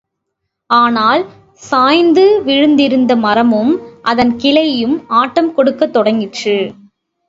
ஆனால், 0.69 1.23
சாய்ந்து 1.63 2.41
விழுந்திருந்த 2.45 3.15
மரமும் 3.17 3.73
அதன் 4.01 4.35
கிளையும் 4.35 4.97
ஆட்டம் 5.15 5.53
கொடுக்கத் 5.53 5.93
தொடங்கிற்று. 5.93 6.57